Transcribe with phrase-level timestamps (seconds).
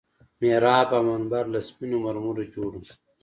[0.41, 2.91] محراب او منبر له سپينو مرمرو جوړ وو.